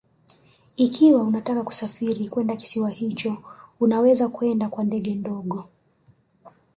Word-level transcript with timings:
Ikiwa 0.77 1.23
unataka 1.23 1.63
kusafiri 1.63 2.29
kwenda 2.29 2.55
kisiwa 2.55 2.89
hicho 2.89 3.37
unaweza 3.79 4.29
kwenda 4.29 4.69
kwa 4.69 4.83
ndege 4.83 5.15
ndogo 5.15 5.69